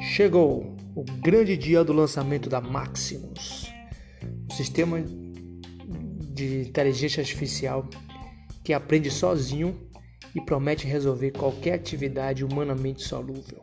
Chegou 0.00 0.76
o 0.94 1.02
grande 1.22 1.56
dia 1.56 1.82
do 1.82 1.92
lançamento 1.92 2.50
da 2.50 2.60
Maximus, 2.60 3.72
o 4.50 4.52
sistema 4.52 5.02
de 6.34 6.62
inteligência 6.68 7.20
artificial 7.20 7.88
que 8.62 8.72
aprende 8.72 9.10
sozinho 9.10 9.78
e 10.34 10.40
promete 10.40 10.86
resolver 10.86 11.30
qualquer 11.30 11.74
atividade 11.74 12.44
humanamente 12.44 13.02
solúvel. 13.02 13.62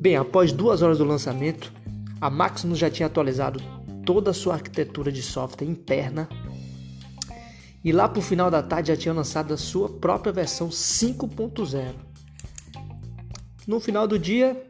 Bem, 0.00 0.16
após 0.16 0.52
duas 0.52 0.82
horas 0.82 0.98
do 0.98 1.04
lançamento, 1.04 1.72
a 2.20 2.30
Maximus 2.30 2.78
já 2.78 2.88
tinha 2.88 3.06
atualizado 3.06 3.60
toda 4.04 4.30
a 4.30 4.34
sua 4.34 4.54
arquitetura 4.54 5.12
de 5.12 5.22
software 5.22 5.66
interna 5.66 6.28
e 7.84 7.92
lá 7.92 8.08
para 8.08 8.18
o 8.18 8.22
final 8.22 8.50
da 8.50 8.62
tarde 8.62 8.88
já 8.88 8.96
tinha 8.96 9.14
lançado 9.14 9.54
a 9.54 9.56
sua 9.56 9.88
própria 9.88 10.32
versão 10.32 10.68
5.0. 10.68 11.94
No 13.66 13.78
final 13.80 14.08
do 14.08 14.18
dia, 14.18 14.60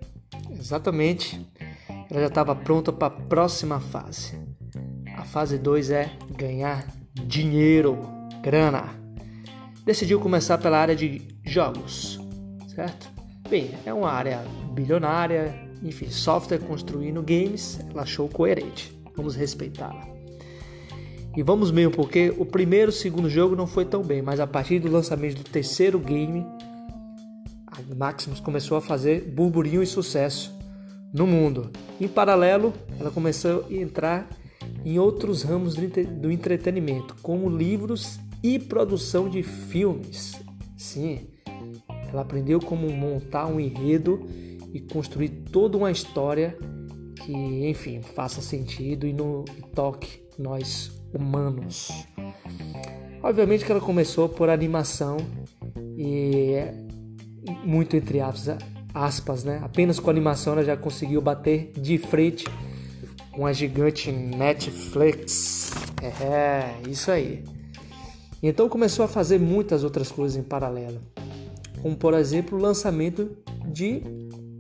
exatamente, 0.59 1.41
ela 2.11 2.21
já 2.21 2.27
estava 2.27 2.55
pronta 2.55 2.93
para 2.93 3.07
a 3.07 3.11
próxima 3.11 3.81
fase. 3.81 4.39
A 5.17 5.25
fase 5.25 5.59
2 5.59 5.91
é 5.91 6.13
ganhar 6.37 6.87
dinheiro, 7.15 7.99
grana. 8.43 8.85
Decidiu 9.85 10.21
começar 10.21 10.59
pela 10.59 10.79
área 10.79 10.95
de 10.95 11.23
jogos, 11.45 12.21
certo? 12.75 13.11
Bem, 13.49 13.71
é 13.87 13.93
uma 13.95 14.11
área 14.11 14.45
bilionária, 14.73 15.55
enfim, 15.83 16.11
software 16.11 16.59
construindo 16.59 17.23
games, 17.23 17.81
ela 17.91 18.03
achou 18.03 18.29
coerente. 18.29 18.97
Vamos 19.17 19.35
respeitá-la. 19.35 20.18
E 21.39 21.43
vamos 21.45 21.71
mesmo, 21.71 21.93
porque 21.93 22.35
o 22.37 22.45
primeiro 22.45 22.89
e 22.89 22.93
o 22.93 22.93
segundo 22.93 23.31
jogo 23.31 23.55
não 23.55 23.65
foi 23.65 23.85
tão 23.85 24.03
bem, 24.03 24.21
mas 24.21 24.41
a 24.41 24.47
partir 24.47 24.81
do 24.81 24.91
lançamento 24.91 25.37
do 25.37 25.45
terceiro 25.45 25.97
game, 25.97 26.45
a 27.65 27.95
Maximus 27.95 28.41
começou 28.41 28.77
a 28.77 28.81
fazer 28.81 29.21
burburinho 29.21 29.81
e 29.81 29.87
sucesso 29.87 30.53
no 31.15 31.29
mundo. 31.29 31.71
Em 32.01 32.09
paralelo, 32.09 32.75
ela 32.99 33.13
começou 33.13 33.65
a 33.71 33.73
entrar 33.73 34.29
em 34.85 34.99
outros 34.99 35.45
ramos 35.45 35.77
do 35.77 36.29
entretenimento, 36.29 37.15
como 37.23 37.49
livros 37.49 38.19
e 38.43 38.59
produção 38.59 39.29
de 39.29 39.45
filmes. 39.45 40.33
Sim, 40.77 41.29
ela 42.13 42.23
aprendeu 42.23 42.59
como 42.59 42.91
montar 42.91 43.47
um 43.47 43.61
enredo 43.61 44.27
e 44.75 44.81
construir 44.81 45.29
toda 45.53 45.79
uma 45.79 45.93
história 45.93 46.59
que, 47.15 47.33
enfim, 47.69 48.03
faça 48.03 48.43
sentido 48.43 49.07
e, 49.07 49.13
no, 49.13 49.45
toque 49.73 50.27
nós 50.37 50.98
humanos. 51.13 52.07
Obviamente 53.23 53.65
que 53.65 53.73
ela 53.73 53.81
começou 53.81 54.29
por 54.29 54.49
animação 54.49 55.17
e 55.97 56.57
muito 57.65 57.97
entre 57.97 58.21
aspas, 58.21 58.59
aspas, 58.95 59.45
né? 59.45 59.61
Apenas 59.63 59.99
com 59.99 60.11
animação 60.11 60.55
ela 60.55 60.65
já 60.65 60.77
conseguiu 60.77 61.21
bater 61.21 61.73
de 61.77 61.99
frente 61.99 62.47
com 63.33 63.47
a 63.47 63.53
gigante 63.53 64.11
Netflix. 64.11 65.73
É, 66.03 66.89
isso 66.89 67.11
aí. 67.11 67.45
Então 68.43 68.69
começou 68.69 69.05
a 69.05 69.09
fazer 69.09 69.39
muitas 69.39 69.83
outras 69.83 70.13
coisas 70.13 70.37
em 70.37 70.43
paralelo, 70.43 71.01
como 71.83 71.97
por 71.97 72.15
exemplo 72.15 72.57
o 72.57 72.61
lançamento 72.61 73.37
de 73.67 74.03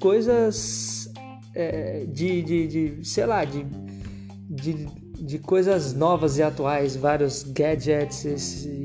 coisas 0.00 1.12
é, 1.54 2.04
de, 2.06 2.42
de, 2.42 2.66
de, 2.66 3.08
sei 3.08 3.26
lá, 3.26 3.44
de, 3.44 3.64
de, 4.48 4.86
de 5.18 5.38
coisas 5.38 5.92
novas 5.94 6.38
e 6.38 6.42
atuais, 6.42 6.96
vários 6.96 7.42
gadgets. 7.42 8.24
Esse, 8.24 8.84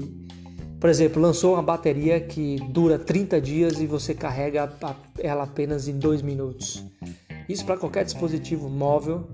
por 0.79 0.89
exemplo, 0.89 1.21
lançou 1.21 1.53
uma 1.53 1.63
bateria 1.63 2.19
que 2.19 2.57
dura 2.69 2.97
30 2.97 3.39
dias 3.39 3.79
e 3.79 3.85
você 3.85 4.13
carrega 4.13 4.71
ela 5.19 5.43
apenas 5.43 5.87
em 5.87 5.97
2 5.97 6.21
minutos. 6.21 6.83
Isso 7.47 7.65
para 7.65 7.77
qualquer 7.77 8.05
dispositivo 8.05 8.69
móvel 8.69 9.27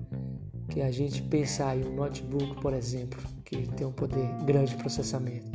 que 0.68 0.80
a 0.80 0.90
gente 0.90 1.22
pensar 1.22 1.76
em 1.76 1.84
um 1.84 1.94
notebook, 1.94 2.60
por 2.60 2.72
exemplo, 2.72 3.20
que 3.44 3.68
tem 3.68 3.86
um 3.86 3.92
poder 3.92 4.26
grande 4.44 4.72
de 4.72 4.76
processamento. 4.76 5.50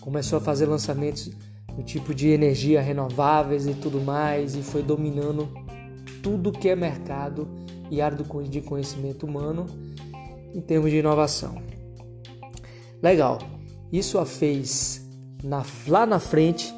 Começou 0.00 0.38
a 0.38 0.40
fazer 0.40 0.66
lançamentos 0.66 1.30
do 1.74 1.82
tipo 1.82 2.14
de 2.14 2.28
energia 2.28 2.80
renováveis 2.80 3.66
e 3.66 3.74
tudo 3.74 4.00
mais 4.00 4.54
e 4.54 4.62
foi 4.62 4.82
dominando 4.82 5.48
tudo 6.22 6.50
que 6.50 6.68
é 6.68 6.76
mercado 6.76 7.46
e 7.90 8.00
área 8.00 8.16
de 8.48 8.60
conhecimento 8.62 9.26
humano 9.26 9.66
em 10.56 10.60
termos 10.62 10.90
de 10.90 10.96
inovação. 10.96 11.60
Legal. 13.02 13.38
Isso 13.92 14.18
a 14.18 14.24
fez 14.24 15.06
na, 15.44 15.64
lá 15.86 16.06
na 16.06 16.18
frente 16.18 16.74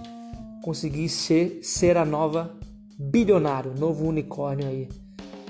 conseguir 0.62 1.08
ser, 1.08 1.60
ser 1.62 1.96
a 1.96 2.04
nova 2.04 2.54
bilionário, 2.98 3.72
novo 3.78 4.04
unicórnio 4.04 4.66
aí 4.66 4.88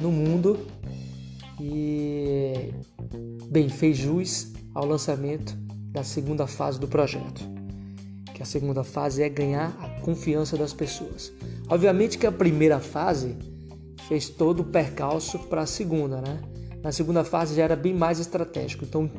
no 0.01 0.13
mundo 0.13 0.59
e 1.59 2.71
bem 3.51 3.69
fez 3.69 3.97
jus 3.97 4.53
ao 4.75 4.85
lançamento 4.85 5.57
da 5.91 6.05
segunda 6.05 6.47
fase 6.47 6.79
do 6.79 6.87
projeto. 6.87 7.43
Que 8.35 8.43
a 8.43 8.47
segunda 8.47 8.85
fase 8.85 9.23
é 9.23 9.29
ganhar 9.29 9.77
a 9.81 10.01
confiança 10.03 10.57
das 10.57 10.73
pessoas. 10.73 11.33
Obviamente 11.69 12.19
que 12.19 12.27
a 12.27 12.31
primeira 12.31 12.79
fase 12.79 13.37
fez 14.07 14.29
todo 14.29 14.61
o 14.61 14.65
percalço 14.65 15.39
para 15.41 15.63
a 15.63 15.67
segunda, 15.67 16.21
né? 16.21 16.41
Na 16.83 16.93
segunda 16.93 17.25
fase 17.25 17.57
já 17.57 17.65
era 17.65 17.77
bem 17.77 17.95
mais 17.95 18.19
estratégico. 18.21 18.85
Então 18.85 19.11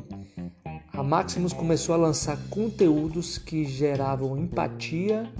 a 0.92 1.02
Maximus 1.02 1.52
começou 1.52 1.94
a 1.94 1.98
lançar 1.98 2.36
conteúdos 2.50 3.38
que 3.38 3.64
geravam 3.64 4.36
empatia 4.36 5.30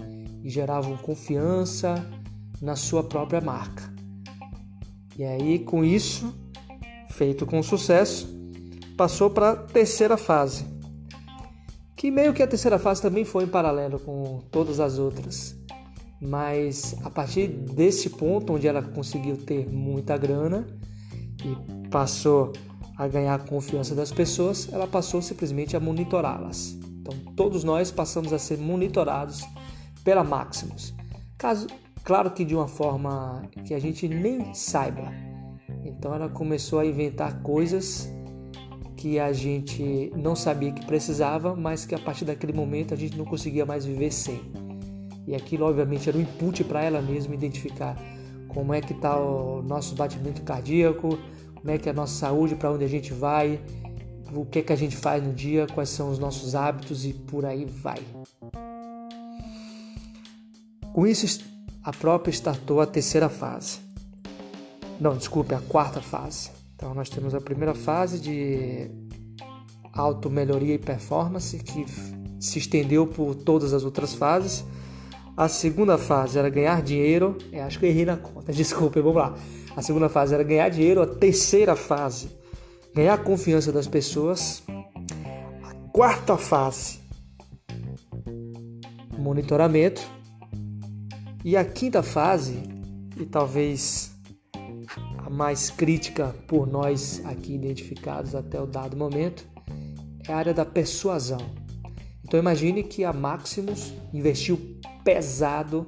e 0.43 0.49
geravam 0.49 0.97
confiança 0.97 1.95
na 2.61 2.77
sua 2.77 3.03
própria 3.03 3.41
marca. 3.41 3.93
E 5.19 5.25
aí, 5.25 5.59
com 5.59 5.85
isso, 5.85 6.35
feito 7.11 7.45
com 7.45 7.63
sucesso, 7.63 8.29
passou 8.97 9.29
para 9.29 9.51
a 9.51 9.57
terceira 9.57 10.17
fase. 10.17 10.65
Que 11.95 12.11
meio 12.11 12.33
que 12.33 12.43
a 12.43 12.47
terceira 12.47 12.79
fase 12.79 13.03
também 13.03 13.27
foi 13.27 13.45
em 13.45 13.49
paralelo 13.49 13.99
com 13.99 14.41
todas 14.51 14.81
as 14.81 14.99
outras. 14.99 15.55
Mas 16.19 16.97
a 17.05 17.11
partir 17.11 17.49
desse 17.49 18.09
ponto 18.09 18.55
onde 18.55 18.67
ela 18.67 18.83
conseguiu 18.83 19.37
ter 19.37 19.71
muita 19.71 20.17
grana 20.17 20.67
e 21.45 21.89
passou 21.89 22.53
a 22.97 23.09
ganhar 23.09 23.35
a 23.35 23.39
confiança 23.39 23.95
das 23.95 24.13
pessoas, 24.13 24.69
ela 24.73 24.87
passou 24.87 25.23
simplesmente 25.23 25.77
a 25.77 25.81
monitorá-las. 25.81 26.79
Então, 27.01 27.15
todos 27.35 27.65
nós 27.65 27.91
passamos 27.91 28.33
a 28.33 28.39
ser 28.39 28.59
monitorados 28.59 29.43
pela 30.05 30.23
Maximus. 30.23 30.95
Caso, 31.39 31.67
claro 32.05 32.31
que 32.31 32.45
de 32.45 32.55
uma 32.55 32.69
forma 32.69 33.43
que 33.65 33.73
a 33.73 33.79
gente 33.79 34.07
nem 34.07 34.53
saiba. 34.53 35.11
Então, 35.85 36.15
ela 36.15 36.29
começou 36.29 36.79
a 36.79 36.85
inventar 36.85 37.41
coisas 37.43 38.13
que 38.97 39.19
a 39.19 39.33
gente 39.33 40.13
não 40.15 40.37
sabia 40.37 40.71
que 40.71 40.85
precisava, 40.85 41.57
mas 41.57 41.87
que 41.87 41.95
a 41.95 41.99
partir 41.99 42.27
daquele 42.27 42.53
momento 42.53 42.93
a 42.93 42.97
gente 42.99 43.17
não 43.17 43.25
conseguia 43.25 43.65
mais 43.65 43.87
viver 43.87 44.13
sem. 44.13 44.43
E 45.27 45.35
aquilo, 45.35 45.65
obviamente, 45.65 46.07
era 46.07 46.19
um 46.19 46.21
input 46.21 46.65
para 46.65 46.85
ela 46.85 47.01
mesma 47.01 47.35
identificar 47.35 47.97
como 48.55 48.75
é 48.75 48.81
que 48.81 48.93
está 48.93 49.19
o 49.19 49.63
nosso 49.63 49.95
batimento 49.95 50.43
cardíaco, 50.43 51.19
como 51.55 51.71
é 51.71 51.79
que 51.79 51.89
é 51.89 51.93
a 51.93 51.95
nossa 51.95 52.15
saúde, 52.15 52.55
para 52.55 52.71
onde 52.71 52.85
a 52.85 52.89
gente 52.89 53.13
vai, 53.13 53.61
o 54.33 54.45
que 54.45 54.61
é 54.61 54.63
que 54.63 54.73
a 54.73 54.77
gente 54.77 54.97
faz 54.97 55.23
no 55.23 55.33
dia, 55.33 55.67
quais 55.75 55.91
são 55.91 56.11
os 56.11 56.19
nossos 56.19 56.55
hábitos 56.55 57.05
e 57.05 57.13
por 57.13 57.45
aí 57.45 57.65
vai. 57.65 57.99
Com 60.93 61.07
isso, 61.07 61.45
a 61.83 61.93
própria 61.93 62.31
startou 62.31 62.81
a 62.81 62.87
terceira 62.87 63.29
fase. 63.29 63.79
Não, 65.01 65.17
desculpe, 65.17 65.55
a 65.55 65.61
quarta 65.61 66.01
fase. 66.01 66.51
Então, 66.77 66.95
nós 66.95 67.09
temos 67.09 67.35
a 67.35 67.41
primeira 67.41 67.75
fase 67.75 68.21
de 68.21 68.91
auto-melhoria 69.93 70.75
e 70.75 70.79
performance, 70.79 71.59
que 71.59 71.87
se 72.39 72.59
estendeu 72.59 73.07
por 73.07 73.35
todas 73.35 73.73
as 73.73 73.85
outras 73.85 74.15
fases. 74.15 74.65
A 75.41 75.49
segunda 75.49 75.97
fase 75.97 76.39
era 76.39 76.51
ganhar 76.51 76.83
dinheiro. 76.83 77.39
É, 77.51 77.63
acho 77.63 77.79
que 77.79 77.87
eu 77.87 77.89
errei 77.89 78.05
na 78.05 78.19
conta, 78.19 78.53
desculpe, 78.53 79.01
vamos 79.01 79.17
lá. 79.17 79.35
A 79.75 79.81
segunda 79.81 80.07
fase 80.07 80.35
era 80.35 80.43
ganhar 80.43 80.69
dinheiro. 80.69 81.01
A 81.01 81.07
terceira 81.07 81.75
fase, 81.75 82.29
ganhar 82.95 83.15
a 83.15 83.17
confiança 83.17 83.73
das 83.73 83.87
pessoas. 83.87 84.63
A 85.63 85.75
quarta 85.93 86.37
fase, 86.37 86.99
monitoramento. 89.17 90.03
E 91.43 91.57
a 91.57 91.65
quinta 91.65 92.03
fase, 92.03 92.63
e 93.19 93.25
talvez 93.25 94.15
a 95.25 95.31
mais 95.31 95.71
crítica 95.71 96.35
por 96.47 96.67
nós 96.67 97.23
aqui 97.25 97.55
identificados 97.55 98.35
até 98.35 98.61
o 98.61 98.67
dado 98.67 98.95
momento, 98.95 99.49
é 100.29 100.35
a 100.35 100.37
área 100.37 100.53
da 100.53 100.67
persuasão. 100.67 101.41
Então 102.23 102.39
imagine 102.39 102.83
que 102.83 103.07
a 103.07 103.13
Maximus 103.15 103.95
investiu 104.13 104.79
pesado 105.05 105.87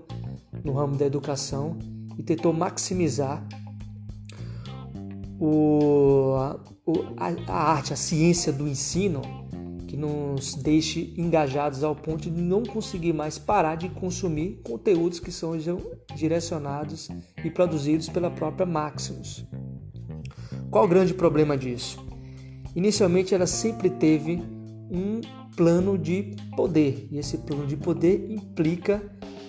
no 0.65 0.73
ramo 0.73 0.97
da 0.97 1.07
educação 1.07 1.79
e 2.19 2.23
tentou 2.23 2.53
maximizar 2.53 3.47
o, 5.41 6.35
a, 7.19 7.53
a 7.53 7.73
arte, 7.73 7.93
a 7.93 7.97
ciência 7.97 8.53
do 8.53 8.69
ensino, 8.69 9.23
que 9.89 9.97
nos 9.97 10.55
deixe 10.55 11.13
engajados 11.19 11.85
ao 11.85 11.95
ponto 11.95 12.31
de 12.31 12.41
não 12.41 12.63
conseguir 12.63 13.13
mais 13.13 13.39
parar 13.39 13.77
de 13.77 13.89
consumir 13.89 14.61
conteúdos 14.65 15.21
que 15.21 15.31
são 15.31 15.53
direcionados 16.15 17.11
e 17.45 17.51
produzidos 17.51 18.09
pela 18.09 18.31
própria 18.31 18.65
Maximus. 18.65 19.45
Qual 20.71 20.85
o 20.85 20.89
grande 20.89 21.13
problema 21.13 21.59
disso? 21.59 22.03
Inicialmente 22.75 23.35
ela 23.35 23.47
sempre 23.47 23.91
teve 23.91 24.43
um 24.91 25.21
plano 25.57 25.99
de 25.99 26.35
poder, 26.57 27.09
e 27.11 27.19
esse 27.19 27.39
plano 27.39 27.67
de 27.67 27.77
poder 27.77 28.31
implica 28.31 29.03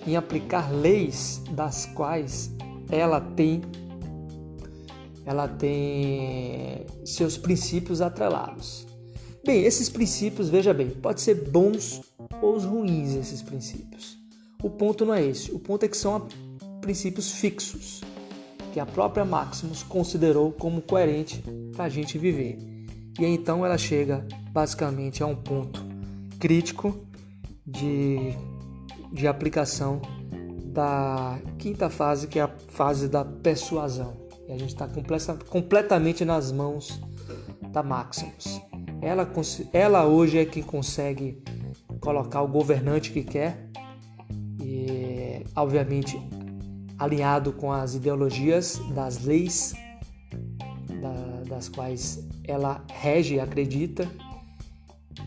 em 0.06 0.16
aplicar 0.16 0.72
leis 0.72 1.42
das 1.52 1.86
quais 1.86 2.52
ela 2.90 3.22
tem 3.22 3.62
ela 5.26 5.48
tem 5.48 6.86
seus 7.06 7.38
princípios 7.38 8.02
atrelados. 8.02 8.86
Bem, 9.46 9.64
esses 9.64 9.90
princípios, 9.90 10.50
veja 10.50 10.74
bem, 10.74 10.90
pode 10.90 11.22
ser 11.22 11.50
bons 11.50 12.02
ou 12.42 12.60
ruins 12.60 13.16
esses 13.16 13.42
princípios. 13.42 14.18
O 14.62 14.70
ponto 14.70 15.06
não 15.06 15.14
é 15.14 15.26
esse. 15.26 15.52
O 15.52 15.60
ponto 15.60 15.84
é 15.84 15.88
que 15.88 15.96
são 15.96 16.28
princípios 16.82 17.32
fixos 17.32 18.02
que 18.74 18.80
a 18.80 18.86
própria 18.86 19.24
Maximus 19.24 19.84
considerou 19.84 20.52
como 20.52 20.82
coerente 20.82 21.44
para 21.74 21.86
a 21.86 21.90
gente 21.90 22.18
viver. 22.18 22.58
E 23.20 23.26
então 23.26 23.66
ela 23.66 23.78
chega 23.78 24.26
basicamente 24.52 25.22
a 25.22 25.28
um 25.28 25.36
ponto 25.36 25.93
crítico 26.44 26.94
de, 27.66 28.36
de 29.14 29.28
aplicação 29.30 30.02
da 30.66 31.40
quinta 31.58 31.90
fase, 31.90 32.28
que 32.28 32.38
é 32.38 32.42
a 32.42 32.50
fase 32.68 33.08
da 33.08 33.24
persuasão. 33.24 34.18
E 34.50 34.52
a 34.52 34.58
gente 34.58 34.76
está 34.76 34.86
completamente 35.48 36.26
nas 36.26 36.52
mãos 36.52 37.00
da 37.72 37.82
Maximus. 37.82 38.62
Ela, 39.02 39.32
ela 39.72 40.06
hoje 40.06 40.38
é 40.38 40.44
quem 40.44 40.62
consegue 40.62 41.42
colocar 42.02 42.42
o 42.42 42.48
governante 42.50 43.14
que 43.14 43.24
quer, 43.24 43.70
e 44.62 45.46
obviamente 45.56 46.20
alinhado 47.00 47.54
com 47.54 47.72
as 47.72 47.96
ideologias 47.96 48.82
das 48.94 49.24
leis 49.24 49.74
da, 51.02 51.56
das 51.56 51.70
quais 51.70 52.28
ela 52.44 52.84
rege 52.90 53.36
e 53.36 53.40
acredita, 53.40 54.12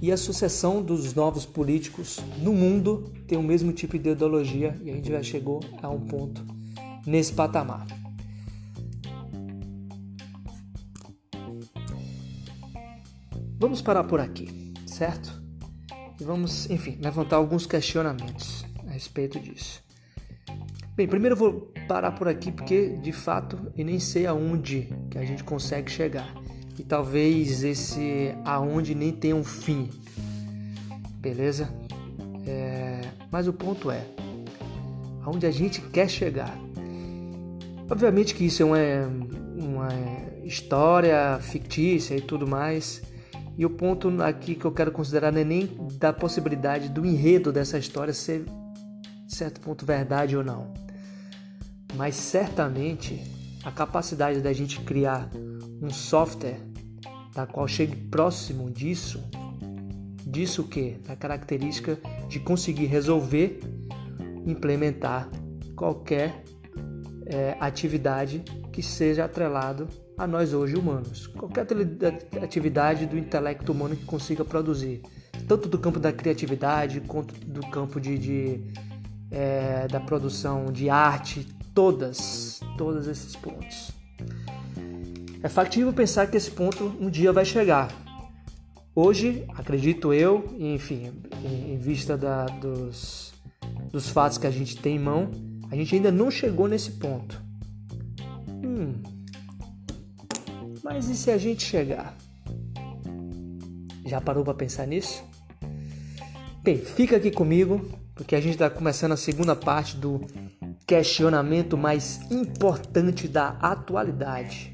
e 0.00 0.12
a 0.12 0.16
sucessão 0.16 0.82
dos 0.82 1.14
novos 1.14 1.46
políticos 1.46 2.18
no 2.38 2.52
mundo 2.52 3.12
tem 3.26 3.38
o 3.38 3.42
mesmo 3.42 3.72
tipo 3.72 3.98
de 3.98 4.10
ideologia 4.10 4.78
e 4.82 4.90
a 4.90 4.94
gente 4.94 5.10
já 5.10 5.22
chegou 5.22 5.60
a 5.82 5.88
um 5.88 6.00
ponto 6.00 6.44
nesse 7.06 7.32
patamar. 7.32 7.86
Vamos 13.58 13.80
parar 13.80 14.04
por 14.04 14.20
aqui, 14.20 14.74
certo? 14.86 15.42
E 16.20 16.24
vamos, 16.24 16.68
enfim, 16.70 16.98
levantar 17.00 17.36
alguns 17.36 17.66
questionamentos 17.66 18.66
a 18.86 18.90
respeito 18.90 19.40
disso. 19.40 19.82
Bem, 20.94 21.06
primeiro 21.06 21.34
eu 21.34 21.38
vou 21.38 21.72
parar 21.88 22.12
por 22.12 22.28
aqui 22.28 22.50
porque, 22.50 22.96
de 22.96 23.12
fato, 23.12 23.72
eu 23.76 23.84
nem 23.84 23.98
sei 23.98 24.26
aonde 24.26 24.88
que 25.10 25.18
a 25.18 25.24
gente 25.24 25.44
consegue 25.44 25.90
chegar. 25.90 26.34
E 26.78 26.82
talvez 26.82 27.64
esse 27.64 28.34
aonde 28.44 28.94
nem 28.94 29.12
tenha 29.12 29.34
um 29.34 29.44
fim. 29.44 29.88
Beleza? 31.20 31.68
É... 32.46 33.00
Mas 33.30 33.48
o 33.48 33.52
ponto 33.52 33.90
é, 33.90 34.04
aonde 35.22 35.46
a 35.46 35.50
gente 35.50 35.80
quer 35.80 36.08
chegar. 36.08 36.56
Obviamente 37.90 38.34
que 38.34 38.44
isso 38.44 38.62
é 38.62 38.66
uma, 38.66 38.78
uma 39.56 39.88
história 40.44 41.38
fictícia 41.40 42.14
e 42.14 42.20
tudo 42.20 42.46
mais, 42.46 43.02
e 43.58 43.64
o 43.64 43.70
ponto 43.70 44.22
aqui 44.22 44.54
que 44.54 44.64
eu 44.64 44.72
quero 44.72 44.92
considerar 44.92 45.32
não 45.32 45.40
é 45.40 45.44
nem 45.44 45.70
da 45.98 46.12
possibilidade 46.12 46.88
do 46.88 47.06
enredo 47.06 47.52
dessa 47.52 47.78
história 47.78 48.12
ser, 48.12 48.44
certo 49.26 49.60
ponto, 49.60 49.86
verdade 49.86 50.36
ou 50.36 50.44
não. 50.44 50.74
Mas 51.94 52.16
certamente 52.16 53.22
a 53.64 53.70
capacidade 53.70 54.40
da 54.40 54.52
gente 54.52 54.80
criar 54.80 55.30
um 55.80 55.90
software 55.90 56.60
da 57.34 57.46
qual 57.46 57.68
chegue 57.68 57.94
próximo 57.94 58.70
disso, 58.70 59.22
disso 60.26 60.64
que? 60.64 60.92
Da 61.06 61.14
característica 61.14 61.98
de 62.28 62.40
conseguir 62.40 62.86
resolver, 62.86 63.60
implementar 64.46 65.28
qualquer 65.74 66.42
é, 67.26 67.56
atividade 67.60 68.42
que 68.72 68.82
seja 68.82 69.24
atrelado 69.24 69.86
a 70.16 70.26
nós 70.26 70.54
hoje 70.54 70.76
humanos. 70.76 71.26
Qualquer 71.26 71.66
atividade 72.42 73.06
do 73.06 73.18
intelecto 73.18 73.72
humano 73.72 73.94
que 73.94 74.04
consiga 74.04 74.44
produzir, 74.44 75.02
tanto 75.46 75.68
do 75.68 75.78
campo 75.78 76.00
da 76.00 76.12
criatividade 76.12 77.00
quanto 77.02 77.34
do 77.34 77.60
campo 77.68 78.00
de, 78.00 78.18
de 78.18 78.60
é, 79.30 79.86
da 79.88 80.00
produção 80.00 80.72
de 80.72 80.88
arte, 80.88 81.46
todas, 81.74 82.60
todos 82.78 83.06
esses 83.06 83.36
pontos. 83.36 83.95
É 85.42 85.48
factível 85.48 85.92
pensar 85.92 86.26
que 86.26 86.36
esse 86.36 86.50
ponto 86.50 86.94
um 87.00 87.10
dia 87.10 87.32
vai 87.32 87.44
chegar. 87.44 87.90
Hoje, 88.94 89.44
acredito 89.54 90.12
eu, 90.12 90.56
enfim, 90.58 91.12
em 91.44 91.76
vista 91.76 92.16
da, 92.16 92.46
dos, 92.46 93.34
dos 93.92 94.08
fatos 94.08 94.38
que 94.38 94.46
a 94.46 94.50
gente 94.50 94.76
tem 94.78 94.96
em 94.96 94.98
mão, 94.98 95.30
a 95.70 95.76
gente 95.76 95.94
ainda 95.94 96.10
não 96.10 96.30
chegou 96.30 96.66
nesse 96.66 96.92
ponto. 96.92 97.42
Hum, 98.48 98.94
mas 100.82 101.08
e 101.08 101.16
se 101.16 101.30
a 101.30 101.36
gente 101.36 101.64
chegar? 101.64 102.16
Já 104.06 104.20
parou 104.20 104.44
para 104.44 104.54
pensar 104.54 104.86
nisso? 104.86 105.22
Bem, 106.62 106.78
fica 106.78 107.16
aqui 107.16 107.30
comigo, 107.30 107.84
porque 108.14 108.34
a 108.34 108.40
gente 108.40 108.54
está 108.54 108.70
começando 108.70 109.12
a 109.12 109.16
segunda 109.16 109.54
parte 109.54 109.96
do 109.96 110.20
questionamento 110.86 111.76
mais 111.76 112.20
importante 112.30 113.28
da 113.28 113.48
atualidade. 113.60 114.72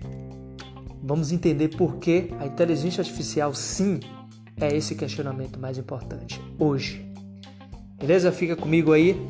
Vamos 1.02 1.32
entender 1.32 1.68
por 1.76 1.96
que 1.96 2.30
a 2.38 2.46
inteligência 2.46 3.00
artificial, 3.00 3.52
sim, 3.54 3.98
é 4.56 4.74
esse 4.74 4.94
questionamento 4.94 5.58
mais 5.58 5.76
importante 5.76 6.40
hoje. 6.58 7.04
Beleza? 7.98 8.30
Fica 8.30 8.54
comigo 8.54 8.92
aí. 8.92 9.20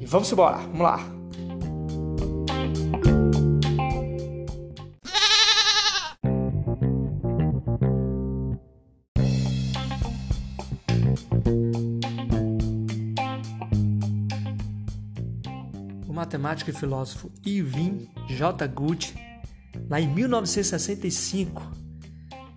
E 0.00 0.06
vamos 0.06 0.30
embora. 0.32 0.56
Vamos 0.56 0.80
lá. 0.80 1.14
matemático 16.24 16.70
e 16.70 16.72
filósofo 16.72 17.30
Irving 17.44 18.08
J. 18.28 18.66
Gould, 18.68 19.14
lá 19.88 20.00
em 20.00 20.08
1965, 20.08 21.70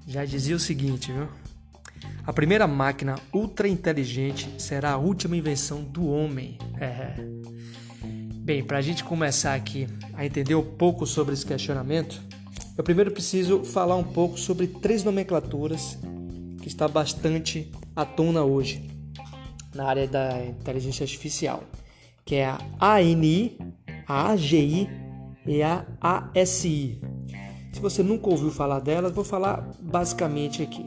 já 0.08 0.26
dizia 0.26 0.56
o 0.56 0.60
seguinte, 0.60 1.12
viu? 1.12 1.28
A 2.26 2.34
primeira 2.34 2.68
máquina 2.68 3.16
ultra 3.34 3.68
inteligente 3.68 4.50
será 4.58 4.92
a 4.92 4.98
última 4.98 5.36
invenção 5.36 5.84
do 5.84 6.08
homem. 6.08 6.58
É. 6.80 7.16
Bem, 8.44 8.64
para 8.64 8.78
a 8.78 8.82
gente 8.82 9.04
começar 9.04 9.54
aqui 9.54 9.88
a 10.14 10.26
entender 10.26 10.56
um 10.56 10.64
pouco 10.64 11.06
sobre 11.06 11.34
esse 11.34 11.46
questionamento, 11.46 12.22
eu 12.78 12.84
primeiro 12.84 13.12
preciso 13.12 13.64
falar 13.64 13.96
um 13.96 14.04
pouco 14.04 14.38
sobre 14.38 14.68
três 14.68 15.04
nomenclaturas 15.04 15.98
que 16.62 16.68
está 16.68 16.88
bastante 16.88 17.72
à 17.96 18.06
tona 18.06 18.44
hoje 18.44 18.90
na 19.74 19.86
área 19.86 20.08
da 20.08 20.46
inteligência 20.46 21.04
artificial 21.04 21.64
que 22.28 22.36
é 22.36 22.46
a 22.46 22.60
ANI, 22.80 23.58
a 24.06 24.32
AGI 24.32 24.90
e 25.46 25.64
a 25.64 25.86
ASI. 26.02 27.02
Se 27.72 27.80
você 27.80 28.02
nunca 28.02 28.30
ouviu 28.30 28.52
falar 28.52 28.80
delas, 28.80 29.12
vou 29.12 29.24
falar 29.24 29.70
basicamente 29.80 30.62
aqui. 30.62 30.86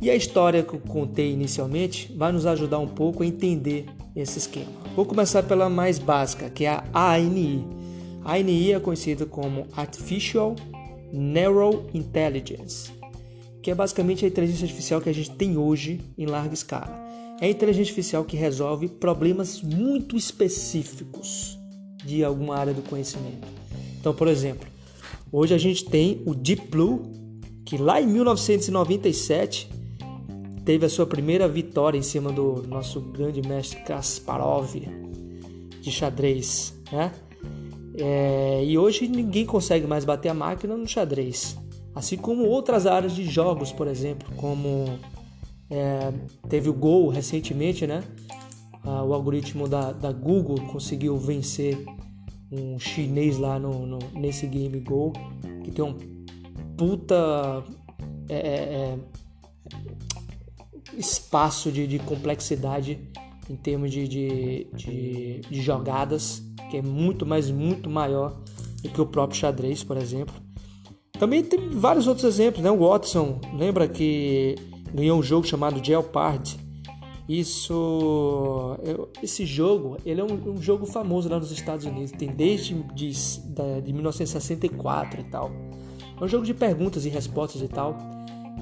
E 0.00 0.10
a 0.10 0.16
história 0.16 0.62
que 0.62 0.74
eu 0.74 0.80
contei 0.80 1.32
inicialmente 1.32 2.12
vai 2.16 2.32
nos 2.32 2.46
ajudar 2.46 2.78
um 2.78 2.88
pouco 2.88 3.22
a 3.22 3.26
entender 3.26 3.86
esse 4.16 4.38
esquema. 4.38 4.72
Vou 4.96 5.04
começar 5.04 5.42
pela 5.42 5.68
mais 5.68 5.98
básica, 5.98 6.50
que 6.50 6.64
é 6.64 6.82
a 6.92 7.14
ANI. 7.14 7.64
A 8.24 8.34
ANI 8.34 8.72
é 8.72 8.80
conhecida 8.80 9.26
como 9.26 9.66
Artificial 9.76 10.56
Neural 11.12 11.84
Intelligence, 11.94 12.90
que 13.62 13.70
é 13.70 13.74
basicamente 13.74 14.24
a 14.24 14.28
inteligência 14.28 14.64
artificial 14.64 15.00
que 15.00 15.08
a 15.08 15.14
gente 15.14 15.30
tem 15.30 15.56
hoje 15.56 16.00
em 16.16 16.26
larga 16.26 16.54
escala 16.54 17.02
é 17.42 17.46
a 17.46 17.50
inteligência 17.50 17.90
artificial 17.90 18.24
que 18.24 18.36
resolve 18.36 18.86
problemas 18.86 19.60
muito 19.60 20.16
específicos 20.16 21.58
de 22.04 22.22
alguma 22.22 22.56
área 22.56 22.72
do 22.72 22.82
conhecimento. 22.82 23.48
Então, 23.98 24.14
por 24.14 24.28
exemplo, 24.28 24.68
hoje 25.32 25.54
a 25.54 25.58
gente 25.58 25.84
tem 25.86 26.22
o 26.26 26.34
Deep 26.34 26.68
Blue, 26.68 27.02
que 27.64 27.78
lá 27.78 28.00
em 28.00 28.06
1997 28.06 29.68
teve 30.64 30.86
a 30.86 30.88
sua 30.88 31.06
primeira 31.06 31.48
vitória 31.48 31.98
em 31.98 32.02
cima 32.02 32.30
do 32.30 32.62
nosso 32.68 33.00
grande 33.00 33.42
mestre 33.42 33.80
Kasparov 33.82 34.74
de 35.80 35.90
xadrez, 35.90 36.74
né? 36.92 37.12
É, 37.98 38.64
e 38.64 38.78
hoje 38.78 39.08
ninguém 39.08 39.44
consegue 39.44 39.86
mais 39.86 40.04
bater 40.04 40.28
a 40.28 40.34
máquina 40.34 40.76
no 40.76 40.86
xadrez, 40.86 41.58
assim 41.94 42.16
como 42.16 42.44
outras 42.44 42.86
áreas 42.86 43.14
de 43.14 43.24
jogos, 43.24 43.72
por 43.72 43.88
exemplo, 43.88 44.28
como 44.36 44.98
É, 45.74 46.12
teve 46.50 46.68
o 46.68 46.74
Gol 46.74 47.08
recentemente, 47.08 47.86
né? 47.86 48.04
Ah, 48.84 49.02
o 49.02 49.14
algoritmo 49.14 49.66
da, 49.66 49.90
da 49.90 50.12
Google 50.12 50.60
conseguiu 50.70 51.16
vencer 51.16 51.82
um 52.52 52.78
chinês 52.78 53.38
lá 53.38 53.58
no, 53.58 53.86
no 53.86 53.98
nesse 54.12 54.46
game 54.46 54.78
Go, 54.80 55.12
que 55.64 55.70
tem 55.70 55.84
um 55.84 55.96
puta 56.76 57.64
é, 58.28 58.36
é, 58.36 58.38
é 58.38 58.98
espaço 60.98 61.72
de, 61.72 61.86
de, 61.86 61.98
complexidade 61.98 62.98
em 63.48 63.56
termos 63.56 63.90
de, 63.90 64.06
de, 64.06 64.66
de, 64.74 65.40
de 65.40 65.62
jogadas, 65.62 66.42
que 66.70 66.76
é 66.76 66.82
muito, 66.82 67.24
mais 67.24 67.50
muito 67.50 67.88
maior 67.88 68.42
do 68.82 68.88
que 68.90 69.00
o 69.00 69.06
próprio 69.06 69.38
xadrez, 69.38 69.82
por 69.82 69.96
exemplo. 69.96 70.34
Também 71.18 71.42
tem 71.42 71.70
vários 71.70 72.06
outros 72.06 72.24
exemplos, 72.24 72.62
né? 72.62 72.70
O 72.70 72.78
Watson, 72.78 73.40
lembra 73.54 73.88
que 73.88 74.56
ganhou 74.92 75.18
um 75.18 75.22
jogo 75.22 75.46
chamado 75.46 75.84
Jeopardy. 75.84 76.58
Isso, 77.28 78.76
esse 79.22 79.46
jogo, 79.46 79.96
ele 80.04 80.20
é 80.20 80.24
um, 80.24 80.54
um, 80.54 80.60
jogo 80.60 80.86
famoso 80.86 81.28
lá 81.28 81.38
nos 81.38 81.52
Estados 81.52 81.86
Unidos. 81.86 82.10
Tem 82.12 82.28
desde 82.28 82.74
de, 82.94 83.12
de 83.82 83.92
1964 83.92 85.20
e 85.20 85.24
tal. 85.24 85.50
É 86.20 86.24
um 86.24 86.28
jogo 86.28 86.44
de 86.44 86.52
perguntas 86.52 87.06
e 87.06 87.08
respostas 87.08 87.62
e 87.62 87.68
tal. 87.68 87.96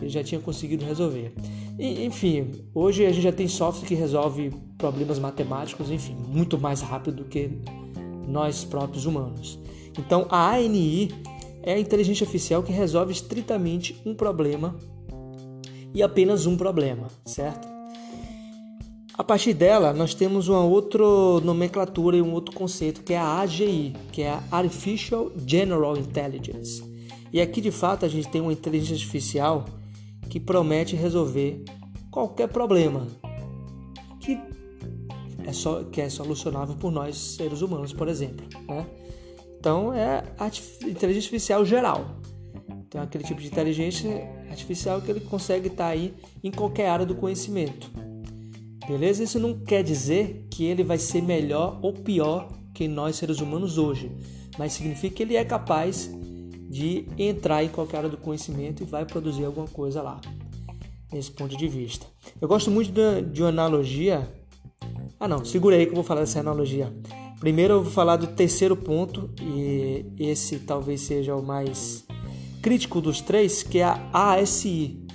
Ele 0.01 0.09
já 0.09 0.23
tinha 0.23 0.41
conseguido 0.41 0.85
resolver. 0.85 1.33
E, 1.79 2.05
enfim, 2.05 2.51
hoje 2.75 3.07
a 3.07 3.13
gente 3.13 3.23
já 3.23 3.33
tem 3.33 3.49
software 3.49 3.87
que 3.87 3.95
resolve 3.95 4.53
problemas 4.77 5.19
matemáticos, 5.19 5.91
enfim, 5.91 6.15
muito 6.29 6.59
mais 6.59 6.81
rápido 6.81 7.17
do 7.17 7.25
que 7.25 7.51
nós 8.29 8.65
próprios 8.65 9.07
humanos. 9.07 9.59
Então, 9.99 10.27
a 10.31 10.55
ANI 10.55 11.11
é 11.63 11.75
a 11.75 11.79
inteligência 11.79 12.25
artificial 12.25 12.63
que 12.63 12.73
resolve 12.73 13.13
estritamente 13.13 14.01
um 14.05 14.15
problema 14.15 14.77
e 15.95 16.03
apenas 16.03 16.47
um 16.47 16.57
problema, 16.57 17.09
certo? 17.25 17.80
A 19.21 19.23
partir 19.23 19.53
dela, 19.53 19.93
nós 19.93 20.15
temos 20.15 20.49
uma 20.49 20.65
outra 20.65 21.05
nomenclatura 21.45 22.17
e 22.17 22.23
um 22.23 22.33
outro 22.33 22.55
conceito 22.55 23.03
que 23.03 23.13
é 23.13 23.19
a 23.19 23.41
AGI, 23.41 23.93
que 24.11 24.23
é 24.23 24.31
a 24.31 24.43
Artificial 24.51 25.31
General 25.47 25.95
Intelligence. 25.95 26.83
E 27.31 27.39
aqui, 27.39 27.61
de 27.61 27.71
fato, 27.71 28.07
a 28.07 28.09
gente 28.09 28.29
tem 28.29 28.41
uma 28.41 28.51
inteligência 28.51 28.95
artificial 28.95 29.67
que 30.31 30.41
promete 30.41 30.97
resolver 30.97 31.63
qualquer 32.11 32.49
problema 32.49 33.09
que 34.21 34.41
é, 35.45 35.53
só, 35.53 35.85
que 35.85 36.01
é 36.01 36.09
solucionável 36.09 36.75
por 36.77 36.91
nós, 36.91 37.15
seres 37.19 37.61
humanos, 37.61 37.93
por 37.93 38.09
exemplo. 38.09 38.47
Né? 38.67 38.87
Então, 39.59 39.93
é 39.93 40.25
inteligência 40.81 41.29
artificial 41.29 41.63
geral. 41.67 42.17
Então, 42.89 43.03
aquele 43.03 43.25
tipo 43.25 43.43
de 43.43 43.49
inteligência 43.49 44.27
artificial 44.49 45.03
que 45.03 45.11
ele 45.11 45.21
consegue 45.21 45.67
estar 45.67 45.89
aí 45.89 46.15
em 46.43 46.51
qualquer 46.51 46.89
área 46.89 47.05
do 47.05 47.15
conhecimento. 47.15 48.10
Beleza? 48.91 49.23
Isso 49.23 49.39
não 49.39 49.55
quer 49.57 49.85
dizer 49.85 50.49
que 50.51 50.65
ele 50.65 50.83
vai 50.83 50.99
ser 50.99 51.23
melhor 51.23 51.79
ou 51.81 51.93
pior 51.93 52.49
que 52.75 52.89
nós 52.89 53.15
seres 53.15 53.39
humanos 53.39 53.79
hoje, 53.79 54.11
mas 54.59 54.73
significa 54.73 55.15
que 55.15 55.23
ele 55.23 55.37
é 55.37 55.45
capaz 55.45 56.11
de 56.69 57.07
entrar 57.17 57.63
em 57.63 57.69
qualquer 57.69 57.99
área 57.99 58.09
do 58.09 58.17
conhecimento 58.17 58.83
e 58.83 58.87
vai 58.87 59.05
produzir 59.05 59.45
alguma 59.45 59.69
coisa 59.69 60.03
lá, 60.03 60.21
nesse 61.13 61.31
ponto 61.31 61.57
de 61.57 61.69
vista. 61.69 62.05
Eu 62.41 62.49
gosto 62.49 62.69
muito 62.69 62.91
de 63.31 63.43
uma 63.43 63.51
analogia. 63.51 64.29
Ah, 65.21 65.29
não, 65.29 65.45
segura 65.45 65.77
aí 65.77 65.87
que 65.87 65.93
eu 65.93 65.97
vou 65.97 66.05
falar 66.05 66.23
dessa 66.23 66.41
analogia. 66.41 66.93
Primeiro 67.39 67.75
eu 67.75 67.83
vou 67.85 67.93
falar 67.93 68.17
do 68.17 68.27
terceiro 68.27 68.77
ponto, 68.77 69.31
e 69.41 70.05
esse 70.19 70.59
talvez 70.59 71.03
seja 71.03 71.37
o 71.37 71.43
mais 71.45 72.05
crítico 72.61 73.01
dos 73.01 73.21
três, 73.21 73.63
que 73.63 73.79
é 73.79 73.85
a 73.85 74.33
ASI, 74.33 75.07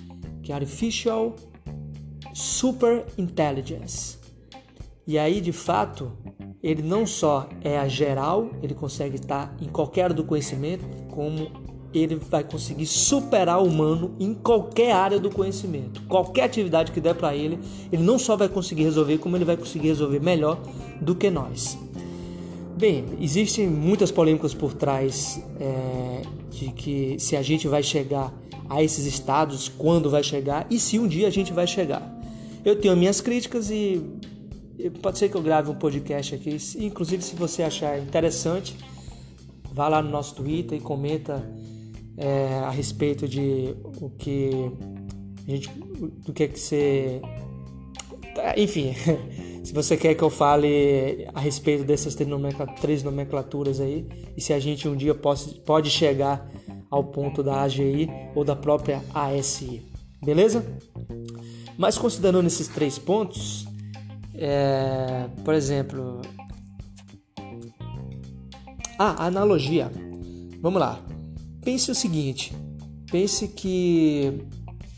que 0.42 0.54
é 0.54 0.56
Artificial 0.56 1.36
Super 2.38 3.06
Intelligence. 3.18 4.18
E 5.08 5.18
aí, 5.18 5.40
de 5.40 5.54
fato, 5.54 6.12
ele 6.62 6.82
não 6.82 7.08
só 7.08 7.48
é 7.64 7.78
a 7.78 7.88
geral, 7.88 8.50
ele 8.62 8.74
consegue 8.74 9.16
estar 9.16 9.56
em 9.62 9.70
qualquer 9.70 10.04
área 10.04 10.16
do 10.18 10.26
conhecimento, 10.26 10.84
como 11.12 11.50
ele 11.94 12.16
vai 12.16 12.44
conseguir 12.44 12.88
superar 12.88 13.64
o 13.64 13.66
humano 13.66 14.18
em 14.20 14.34
qualquer 14.34 14.92
área 14.92 15.18
do 15.18 15.30
conhecimento. 15.30 16.02
Qualquer 16.10 16.44
atividade 16.44 16.92
que 16.92 17.00
der 17.00 17.16
para 17.16 17.34
ele, 17.34 17.58
ele 17.90 18.04
não 18.04 18.20
só 18.20 18.36
vai 18.36 18.50
conseguir 18.50 18.84
resolver, 18.84 19.18
como 19.18 19.38
ele 19.38 19.46
vai 19.46 19.56
conseguir 19.56 19.88
resolver 19.88 20.20
melhor 20.20 20.62
do 21.00 21.16
que 21.16 21.30
nós. 21.30 21.78
Bem, 22.78 23.06
existem 23.22 23.66
muitas 23.66 24.12
polêmicas 24.12 24.54
por 24.54 24.74
trás 24.74 25.42
é, 25.58 26.22
de 26.52 26.70
que 26.74 27.16
se 27.18 27.38
a 27.38 27.42
gente 27.42 27.66
vai 27.66 27.82
chegar 27.82 28.34
a 28.70 28.84
esses 28.84 29.06
estados, 29.06 29.70
quando 29.70 30.10
vai 30.10 30.22
chegar 30.22 30.68
e 30.70 30.78
se 30.78 31.00
um 31.00 31.08
dia 31.08 31.28
a 31.28 31.32
gente 31.32 31.54
vai 31.54 31.66
chegar. 31.66 32.15
Eu 32.66 32.76
tenho 32.76 32.98
minhas 32.98 33.22
críticas 33.22 33.70
e 33.70 34.02
pode 35.02 35.20
ser 35.20 35.30
que 35.30 35.38
eu 35.38 35.42
grave 35.42 35.70
um 35.70 35.76
podcast 35.76 36.34
aqui. 36.34 36.58
Inclusive, 36.80 37.22
se 37.22 37.36
você 37.36 37.62
achar 37.62 38.00
interessante, 38.00 38.76
vá 39.72 39.88
lá 39.88 40.02
no 40.02 40.10
nosso 40.10 40.36
Twitter 40.36 40.78
e 40.78 40.82
comenta 40.82 41.48
é, 42.18 42.60
a 42.66 42.72
respeito 42.72 43.28
de 43.28 43.76
o 44.02 44.10
que 44.10 44.50
a 45.48 45.52
gente, 45.52 45.70
do 46.26 46.34
que 46.34 46.44
é 46.44 46.48
que 46.48 46.60
você, 46.60 47.22
enfim. 48.58 48.94
Se 49.66 49.74
você 49.74 49.98
quer 49.98 50.14
que 50.14 50.24
eu 50.24 50.30
fale 50.30 51.28
a 51.34 51.40
respeito 51.40 51.84
dessas 51.84 52.16
três 52.80 53.02
nomenclaturas 53.02 53.80
aí, 53.80 54.08
e 54.38 54.40
se 54.40 54.54
a 54.54 54.60
gente 54.60 54.88
um 54.88 54.96
dia 54.96 55.16
pode, 55.16 55.56
pode 55.62 55.90
chegar 55.90 56.48
ao 56.88 57.04
ponto 57.06 57.42
da 57.42 57.64
AGI 57.64 58.08
ou 58.36 58.44
da 58.44 58.56
própria 58.56 59.04
ASI, 59.12 59.82
beleza? 60.24 60.64
Mas 61.78 61.98
considerando 61.98 62.48
esses 62.48 62.68
três 62.68 62.98
pontos, 62.98 63.66
é, 64.34 65.28
por 65.44 65.54
exemplo, 65.54 66.22
ah, 68.98 69.26
analogia. 69.26 69.92
Vamos 70.62 70.80
lá. 70.80 71.00
Pense 71.64 71.92
o 71.92 71.96
seguinte: 71.96 72.54
pense 73.12 73.48
que 73.48 74.46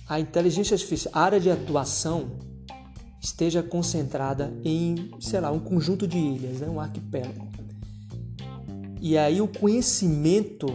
a 0.08 0.20
inteligência 0.20 0.76
artificial, 0.76 1.14
a 1.16 1.20
área 1.22 1.40
de 1.40 1.50
atuação 1.50 2.32
esteja 3.22 3.62
concentrada 3.62 4.54
em, 4.64 5.12
sei 5.20 5.40
lá, 5.40 5.52
um 5.52 5.60
conjunto 5.60 6.08
de 6.08 6.18
ilhas, 6.18 6.60
né? 6.60 6.68
um 6.68 6.80
arquipélago. 6.80 7.48
E 9.02 9.18
aí 9.18 9.42
o 9.42 9.48
conhecimento, 9.48 10.68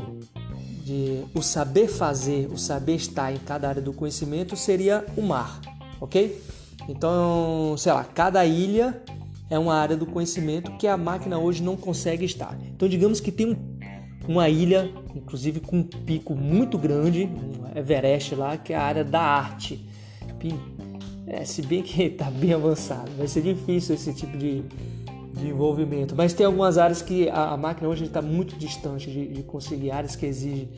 de, 0.84 1.24
o 1.34 1.42
saber 1.42 1.88
fazer, 1.88 2.48
o 2.52 2.58
saber 2.58 2.96
estar 2.96 3.32
em 3.32 3.38
cada 3.38 3.68
área 3.68 3.82
do 3.82 3.92
conhecimento 3.92 4.56
seria 4.56 5.04
o 5.16 5.22
mar, 5.22 5.60
ok? 6.02 6.42
Então, 6.88 7.76
sei 7.78 7.92
lá, 7.92 8.02
cada 8.02 8.44
ilha 8.44 9.00
é 9.48 9.56
uma 9.56 9.74
área 9.74 9.96
do 9.96 10.04
conhecimento 10.04 10.72
que 10.72 10.88
a 10.88 10.96
máquina 10.96 11.38
hoje 11.38 11.62
não 11.62 11.76
consegue 11.76 12.24
estar. 12.24 12.58
Então, 12.74 12.88
digamos 12.88 13.20
que 13.20 13.30
tem 13.30 13.52
um, 13.52 13.56
uma 14.26 14.48
ilha, 14.48 14.90
inclusive 15.14 15.60
com 15.60 15.78
um 15.78 15.82
pico 15.84 16.34
muito 16.34 16.76
grande, 16.76 17.24
um 17.24 17.78
Everest 17.78 18.34
lá, 18.34 18.56
que 18.56 18.72
é 18.72 18.76
a 18.76 18.82
área 18.82 19.04
da 19.04 19.20
arte. 19.20 19.88
É, 21.28 21.44
se 21.44 21.62
bem 21.62 21.82
que 21.82 22.02
está 22.02 22.28
bem 22.32 22.52
avançado, 22.52 23.12
vai 23.16 23.28
ser 23.28 23.42
difícil 23.42 23.94
esse 23.94 24.12
tipo 24.12 24.36
de, 24.36 24.64
de 25.34 25.46
envolvimento. 25.46 26.16
Mas 26.16 26.32
tem 26.32 26.44
algumas 26.44 26.78
áreas 26.78 27.00
que 27.00 27.28
a, 27.28 27.50
a 27.50 27.56
máquina 27.56 27.88
hoje 27.88 28.06
está 28.06 28.20
muito 28.20 28.56
distante 28.56 29.08
de, 29.08 29.28
de, 29.28 29.42
conseguir, 29.44 29.92
áreas 29.92 30.16
que 30.16 30.26
exigem 30.26 30.68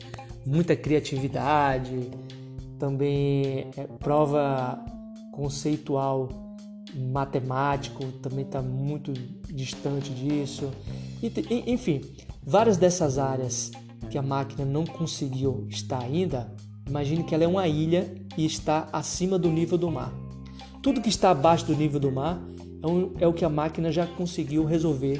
muita 0.45 0.75
criatividade, 0.75 2.11
também 2.77 3.67
é, 3.75 3.87
prova 3.99 4.93
conceitual 5.35 6.29
matemático 6.95 8.05
também 8.21 8.45
está 8.45 8.61
muito 8.61 9.11
distante 9.53 10.11
disso. 10.11 10.71
Enfim, 11.67 12.01
várias 12.43 12.77
dessas 12.77 13.17
áreas 13.17 13.71
que 14.09 14.17
a 14.17 14.21
máquina 14.21 14.63
não 14.63 14.85
conseguiu 14.85 15.67
estar 15.69 16.01
ainda, 16.01 16.53
imagine 16.87 17.23
que 17.23 17.35
ela 17.35 17.43
é 17.43 17.47
uma 17.47 17.67
ilha 17.67 18.15
e 18.37 18.45
está 18.45 18.87
acima 18.93 19.37
do 19.37 19.49
nível 19.49 19.77
do 19.77 19.91
mar. 19.91 20.13
Tudo 20.81 21.01
que 21.01 21.09
está 21.09 21.31
abaixo 21.31 21.65
do 21.65 21.75
nível 21.75 21.99
do 21.99 22.11
mar 22.11 22.39
é, 23.19 23.23
é 23.23 23.27
o 23.27 23.33
que 23.33 23.43
a 23.43 23.49
máquina 23.49 23.91
já 23.91 24.05
conseguiu 24.05 24.63
resolver, 24.63 25.19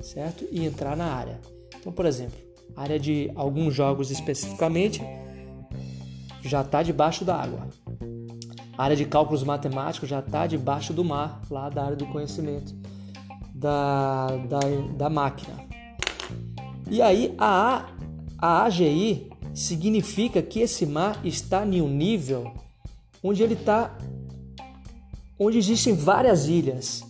certo? 0.00 0.44
E 0.50 0.64
entrar 0.64 0.96
na 0.96 1.06
área. 1.06 1.40
Então, 1.78 1.92
por 1.92 2.06
exemplo, 2.06 2.38
a 2.74 2.82
área 2.82 2.98
de 2.98 3.30
alguns 3.34 3.74
jogos 3.74 4.10
especificamente 4.10 5.02
já 6.42 6.62
está 6.62 6.82
debaixo 6.82 7.24
da 7.24 7.36
água. 7.36 7.68
A 8.76 8.84
área 8.84 8.96
de 8.96 9.04
cálculos 9.04 9.44
matemáticos 9.44 10.08
já 10.08 10.20
está 10.20 10.46
debaixo 10.46 10.92
do 10.92 11.04
mar, 11.04 11.42
lá 11.50 11.68
da 11.68 11.84
área 11.84 11.96
do 11.96 12.06
conhecimento 12.06 12.74
da, 13.54 14.28
da, 14.48 14.60
da 14.96 15.10
máquina. 15.10 15.54
E 16.90 17.00
aí 17.00 17.34
a, 17.38 17.88
a 18.38 18.64
AGI 18.64 19.30
significa 19.54 20.42
que 20.42 20.60
esse 20.60 20.84
mar 20.86 21.20
está 21.24 21.64
em 21.66 21.80
um 21.80 21.88
nível 21.88 22.52
onde 23.22 23.42
ele 23.42 23.54
está 23.54 23.96
onde 25.38 25.58
existem 25.58 25.94
várias 25.94 26.46
ilhas. 26.46 27.02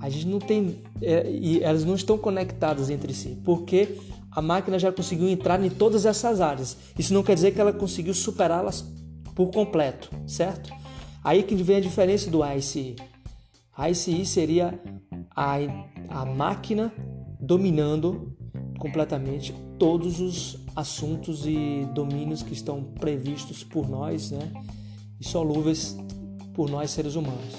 A 0.00 0.08
gente 0.08 0.26
não 0.26 0.38
tem 0.38 0.82
é, 1.00 1.30
e 1.30 1.62
elas 1.62 1.84
não 1.84 1.94
estão 1.94 2.18
conectadas 2.18 2.90
entre 2.90 3.12
si, 3.12 3.38
porque 3.44 3.98
a 4.30 4.40
máquina 4.40 4.78
já 4.78 4.90
conseguiu 4.90 5.28
entrar 5.28 5.62
em 5.62 5.70
todas 5.70 6.06
essas 6.06 6.40
áreas. 6.40 6.76
Isso 6.98 7.12
não 7.12 7.22
quer 7.22 7.34
dizer 7.34 7.52
que 7.52 7.60
ela 7.60 7.72
conseguiu 7.72 8.14
superá-las 8.14 8.84
por 9.34 9.50
completo, 9.50 10.10
certo? 10.26 10.72
Aí 11.24 11.42
que 11.42 11.54
vem 11.54 11.76
a 11.76 11.80
diferença 11.80 12.30
do 12.30 12.44
ICE. 12.44 12.96
A 13.76 13.90
ICE 13.90 14.24
seria 14.26 14.78
a, 15.34 15.54
a 16.08 16.26
máquina 16.26 16.92
dominando 17.40 18.36
completamente 18.78 19.54
todos 19.78 20.20
os 20.20 20.58
assuntos 20.74 21.46
e 21.46 21.86
domínios 21.94 22.42
que 22.42 22.52
estão 22.52 22.82
previstos 22.82 23.62
por 23.62 23.88
nós, 23.88 24.30
né? 24.30 24.50
E 25.20 25.24
solúveis 25.24 25.96
por 26.54 26.68
nós 26.68 26.90
seres 26.90 27.14
humanos. 27.14 27.54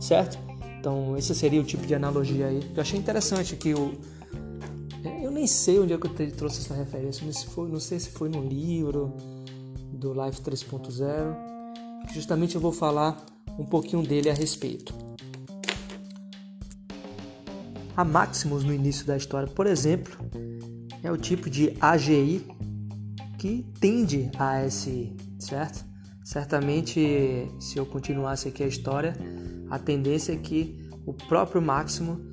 Certo? 0.00 0.38
Então, 0.78 1.16
esse 1.16 1.34
seria 1.34 1.60
o 1.60 1.64
tipo 1.64 1.86
de 1.86 1.94
analogia 1.94 2.48
aí. 2.48 2.60
Eu 2.74 2.80
achei 2.80 2.98
interessante 2.98 3.56
que 3.56 3.74
o 3.74 3.92
eu 5.22 5.30
nem 5.30 5.46
sei 5.46 5.78
onde 5.78 5.92
é 5.92 5.98
que 5.98 6.06
eu 6.06 6.30
trouxe 6.32 6.60
essa 6.60 6.74
referência, 6.74 7.24
não 7.24 7.32
sei 7.32 7.42
se 7.42 7.54
foi, 7.54 7.68
não 7.68 7.80
sei 7.80 7.98
se 8.00 8.10
foi 8.10 8.28
no 8.28 8.42
livro 8.42 9.14
do 9.92 10.12
Life 10.12 10.40
3.0. 10.40 11.57
Justamente 12.12 12.54
eu 12.54 12.60
vou 12.60 12.72
falar 12.72 13.24
um 13.58 13.64
pouquinho 13.64 14.02
dele 14.02 14.30
a 14.30 14.34
respeito. 14.34 14.94
A 17.96 18.04
Maximus 18.04 18.62
no 18.62 18.72
início 18.72 19.04
da 19.04 19.16
história, 19.16 19.48
por 19.48 19.66
exemplo, 19.66 20.18
é 21.02 21.10
o 21.10 21.16
tipo 21.16 21.50
de 21.50 21.76
AGI 21.80 22.46
que 23.38 23.64
tende 23.80 24.30
a 24.36 24.58
ASI, 24.58 25.16
certo? 25.38 25.84
Certamente, 26.24 27.48
se 27.58 27.78
eu 27.78 27.86
continuasse 27.86 28.48
aqui 28.48 28.62
a 28.62 28.66
história, 28.66 29.16
a 29.70 29.78
tendência 29.78 30.32
é 30.32 30.36
que 30.36 30.88
o 31.06 31.12
próprio 31.14 31.62
Máximo 31.62 32.28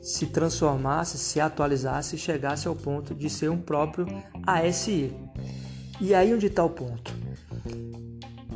se 0.00 0.26
transformasse, 0.26 1.18
se 1.18 1.40
atualizasse 1.40 2.16
e 2.16 2.18
chegasse 2.18 2.68
ao 2.68 2.76
ponto 2.76 3.14
de 3.14 3.28
ser 3.28 3.50
um 3.50 3.58
próprio 3.58 4.06
ASI. 4.46 5.14
E 6.00 6.14
aí 6.14 6.32
onde 6.34 6.46
está 6.46 6.64
o 6.64 6.70
ponto? 6.70 7.11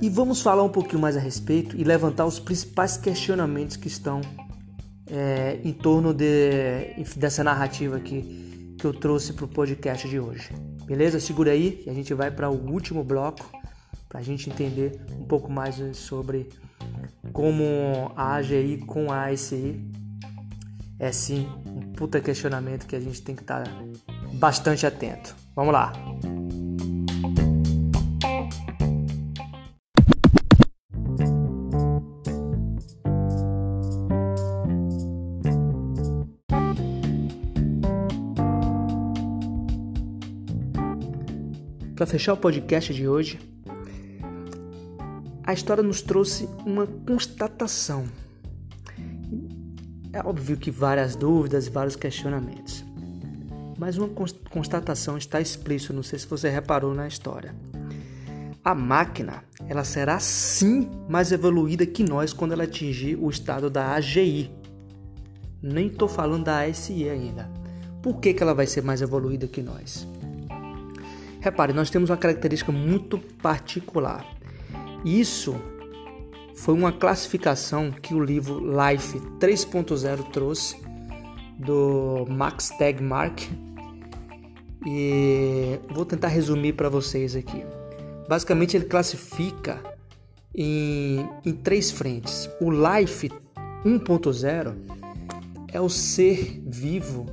E 0.00 0.11
vamos 0.11 0.43
falar 0.43 0.62
um 0.62 0.69
pouquinho 0.69 1.00
mais 1.00 1.17
a 1.17 1.21
respeito 1.21 1.76
e 1.76 1.83
levantar 1.83 2.26
os 2.26 2.38
principais 2.38 2.97
questionamentos 2.97 3.76
que 3.76 3.88
estão 3.88 4.21
é, 5.07 5.59
em 5.65 5.73
torno 5.73 6.12
de, 6.12 6.95
dessa 7.17 7.43
narrativa 7.43 7.97
aqui 7.97 8.75
que 8.79 8.85
eu 8.85 8.93
trouxe 8.93 9.33
para 9.33 9.47
o 9.47 9.49
podcast 9.49 10.07
de 10.09 10.21
hoje. 10.21 10.50
Beleza? 10.85 11.19
Segura 11.19 11.53
aí 11.53 11.83
e 11.87 11.91
a 11.91 11.95
gente 11.95 12.12
vai 12.12 12.31
para 12.31 12.50
o 12.50 12.71
último 12.71 13.03
bloco 13.03 13.50
para 14.09 14.21
a 14.21 14.23
gente 14.23 14.50
entender 14.50 15.00
um 15.19 15.25
pouco 15.25 15.50
mais 15.50 15.76
sobre 15.97 16.49
como 17.33 18.12
a 18.15 18.35
AGI 18.35 18.79
com 18.87 19.11
a 19.11 19.26
ASI 19.26 19.81
é 20.99 21.11
sim 21.11 21.49
um 21.67 21.93
puta 21.93 22.21
questionamento 22.21 22.87
que 22.87 22.97
a 22.97 23.00
gente 23.00 23.21
tem 23.23 23.35
que 23.35 23.43
estar 23.43 23.65
tá 23.65 23.71
bastante 24.35 24.87
atento. 24.87 25.35
Vamos 25.55 25.73
lá! 25.73 25.93
Para 42.07 42.13
fechar 42.13 42.35
o 42.35 42.37
podcast 42.37 42.95
de 42.95 43.09
hoje, 43.09 43.37
a 45.43 45.53
história 45.53 45.83
nos 45.83 46.01
trouxe 46.01 46.49
uma 46.65 46.87
constatação 46.87 48.05
é 50.13 50.21
óbvio 50.25 50.57
que 50.57 50.71
várias 50.71 51.17
dúvidas 51.17 51.67
e 51.67 51.71
vários 51.71 51.97
questionamentos. 51.97 52.85
Mas 53.77 53.99
uma 53.99 54.09
constatação 54.49 55.19
está 55.19 55.41
explícita, 55.41 55.93
não 55.93 56.05
sei 56.05 56.21
se 56.21 56.29
você 56.29 56.49
reparou 56.49 56.95
na 56.95 57.09
história. 57.09 57.53
A 58.63 58.73
máquina, 58.73 59.43
ela 59.69 59.83
será 59.83 60.21
sim 60.21 60.89
mais 61.09 61.33
evoluída 61.33 61.85
que 61.85 62.05
nós 62.05 62.33
quando 62.33 62.53
ela 62.53 62.63
atingir 62.63 63.17
o 63.17 63.29
estado 63.29 63.69
da 63.69 63.95
AGI. 63.95 64.49
Nem 65.61 65.89
estou 65.89 66.07
falando 66.07 66.45
da 66.45 66.61
ASI 66.61 67.09
ainda. 67.09 67.51
Por 68.01 68.21
que, 68.21 68.33
que 68.33 68.45
ela 68.45 68.55
vai 68.55 68.69
ser 68.69 68.85
mais 68.85 69.03
evoluída 69.03 69.49
que 69.49 69.61
nós? 69.61 70.07
Repare, 71.46 71.72
nós 71.72 71.90
temos 71.90 72.11
uma 72.11 72.16
característica 72.16 72.72
muito 72.72 73.20
particular. 73.40 74.26
Isso 75.04 75.54
foi 76.56 76.74
uma 76.74 76.90
classificação 76.90 77.92
que 77.92 78.12
o 78.12 78.18
livro 78.18 78.59
Life 78.59 79.20
3.0 79.38 80.28
trouxe 80.32 80.76
do 81.56 82.26
Max 82.28 82.70
Tegmark 82.70 83.48
e 84.85 85.78
vou 85.88 86.04
tentar 86.04 86.26
resumir 86.26 86.72
para 86.72 86.88
vocês 86.88 87.37
aqui. 87.37 87.64
Basicamente 88.28 88.76
ele 88.76 88.87
classifica 88.87 89.80
em, 90.52 91.28
em 91.44 91.52
três 91.52 91.92
frentes. 91.92 92.50
O 92.61 92.72
Life 92.72 93.30
1.0 93.85 94.74
é 95.72 95.80
o 95.80 95.88
ser 95.88 96.61
vivo 96.66 97.26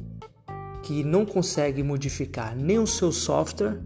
que 0.83 1.03
não 1.03 1.25
consegue 1.25 1.81
modificar 1.81 2.55
nem 2.55 2.77
o 2.77 2.85
seu 2.85 3.11
software 3.11 3.81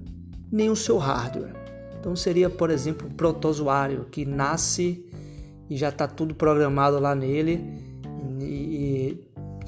nem 0.51 0.69
o 0.69 0.75
seu 0.75 0.97
hardware. 0.97 1.53
Então 1.99 2.15
seria, 2.15 2.49
por 2.49 2.69
exemplo, 2.69 3.07
o 3.07 3.13
protozoário 3.13 4.05
que 4.05 4.25
nasce 4.25 5.05
e 5.69 5.75
já 5.75 5.89
está 5.89 6.07
tudo 6.07 6.33
programado 6.33 6.99
lá 6.99 7.13
nele 7.13 7.88
e, 8.39 9.17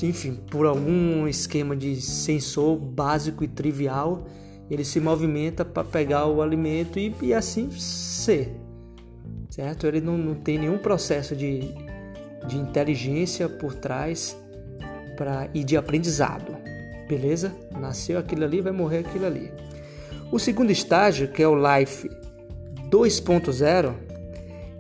enfim, 0.01 0.35
por 0.49 0.65
algum 0.65 1.27
esquema 1.27 1.75
de 1.75 1.99
sensor 1.99 2.77
básico 2.77 3.43
e 3.43 3.47
trivial, 3.47 4.25
ele 4.69 4.85
se 4.85 4.99
movimenta 4.99 5.65
para 5.65 5.83
pegar 5.83 6.27
o 6.27 6.41
alimento 6.41 6.99
e, 6.99 7.13
e, 7.21 7.33
assim 7.33 7.69
ser, 7.71 8.55
certo? 9.49 9.87
Ele 9.87 9.99
não, 9.99 10.17
não 10.17 10.35
tem 10.35 10.59
nenhum 10.59 10.77
processo 10.77 11.35
de, 11.35 11.61
de 12.47 12.57
inteligência 12.57 13.49
por 13.49 13.73
trás 13.73 14.37
pra, 15.17 15.49
e 15.53 15.63
de 15.63 15.75
aprendizado, 15.75 16.55
beleza? 17.07 17.53
Nasceu 17.77 18.19
aquilo 18.19 18.43
ali, 18.43 18.61
vai 18.61 18.71
morrer 18.71 18.99
aquilo 18.99 19.25
ali. 19.25 19.51
O 20.31 20.37
segundo 20.37 20.71
estágio, 20.71 21.27
que 21.27 21.41
é 21.41 21.47
o 21.47 21.55
Life 21.55 22.07
2.0, 22.91 23.95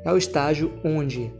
é 0.03 0.11
o 0.11 0.17
estágio 0.17 0.71
onde 0.83 1.31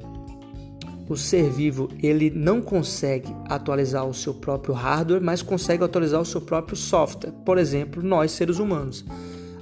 o 1.08 1.16
ser 1.16 1.50
vivo 1.50 1.90
ele 2.02 2.30
não 2.30 2.60
consegue 2.60 3.36
atualizar 3.46 4.06
o 4.06 4.14
seu 4.14 4.34
próprio 4.34 4.74
hardware, 4.74 5.22
mas 5.22 5.44
consegue 5.44 5.84
atualizar 5.84 6.22
o 6.22 6.26
seu 6.26 6.42
próprio 6.42 6.76
software. 6.76 7.32
Por 7.46 7.58
exemplo, 7.60 8.02
nós 8.02 8.32
seres 8.32 8.58
humanos, 8.58 9.06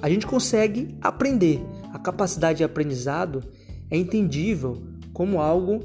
a 0.02 0.10
gente 0.10 0.26
consegue 0.26 0.96
aprender. 1.02 1.62
A 1.94 2.00
capacidade 2.00 2.58
de 2.58 2.64
aprendizado 2.64 3.44
é 3.90 3.98
entendível 3.98 4.82
como 5.14 5.42
algo 5.42 5.82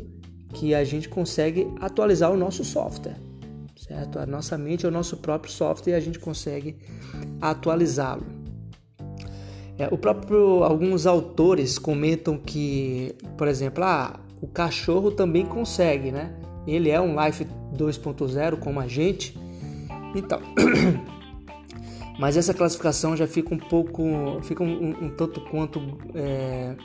que 0.53 0.75
a 0.75 0.85
gente 0.85 1.09
consegue 1.09 1.67
atualizar 1.81 2.31
o 2.31 2.37
nosso 2.37 2.65
software, 2.65 3.17
certo? 3.77 4.19
A 4.19 4.27
nossa 4.27 4.59
mente 4.59 4.85
é 4.85 4.89
o 4.89 4.93
nosso 4.93 5.17
próprio 5.17 5.53
software 5.53 5.95
e 5.95 5.97
a 5.97 6.01
gente 6.01 6.19
consegue 6.19 6.77
atualizá-lo. 7.41 8.42
É, 9.83 9.89
o 9.91 9.99
próprio 9.99 10.63
alguns 10.63 11.07
autores 11.07 11.77
comentam 11.77 12.39
que, 12.39 13.17
por 13.37 13.49
exemplo, 13.49 13.83
ah, 13.83 14.21
o 14.41 14.47
cachorro 14.47 15.11
também 15.11 15.45
consegue, 15.45 16.13
né? 16.13 16.37
Ele 16.69 16.89
é 16.89 17.01
um 17.01 17.21
Life 17.21 17.45
2.0 17.77 18.61
como 18.61 18.79
a 18.79 18.87
gente. 18.87 19.37
Então, 20.15 20.41
mas 22.17 22.37
essa 22.37 22.55
classificação 22.55 23.17
já 23.17 23.27
fica 23.27 23.53
um 23.53 23.59
pouco, 23.59 24.05
fica 24.43 24.63
um, 24.63 24.91
um, 24.91 25.11
tanto 25.11 25.41
quanto 25.41 25.81
é, 26.15 26.77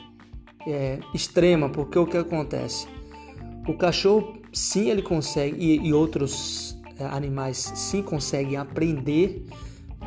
é, 0.66 1.00
extrema, 1.14 1.70
porque 1.70 2.00
o 2.00 2.08
que 2.08 2.18
acontece? 2.18 2.88
O 3.68 3.76
cachorro, 3.76 4.40
sim, 4.52 4.90
ele 4.90 5.04
consegue 5.04 5.56
e, 5.64 5.88
e 5.88 5.94
outros 5.94 6.76
é, 6.98 7.06
animais 7.06 7.58
sim 7.76 8.02
conseguem 8.02 8.58
aprender 8.58 9.46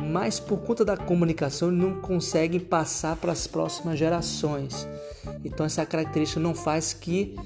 mas 0.01 0.41
por 0.41 0.59
conta 0.59 0.85
da 0.85 0.97
comunicação 0.97 1.71
não 1.71 2.01
conseguem 2.01 2.61
passar 2.61 3.17
para 3.17 3.33
as 3.33 3.47
próximas 3.47 3.99
gerações. 3.99 4.89
Então 5.45 5.65
essa 5.67 5.85
característica 5.85 6.41
não 6.41 6.55
faz 6.55 6.93
que 6.93 7.37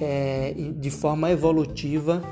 é, 0.00 0.54
de 0.76 0.90
forma 0.90 1.30
evolutiva 1.30 2.22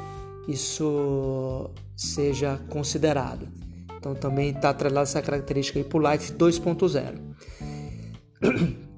isso 0.49 1.71
seja 1.97 2.61
considerado. 2.69 3.49
Então 3.97 4.15
também 4.15 4.51
está 4.51 4.71
atrelada 4.71 5.03
essa 5.03 5.23
característica 5.23 5.79
aí 5.79 5.85
para 5.85 5.99
o 5.99 6.13
Life 6.13 6.33
2.0. 6.33 7.19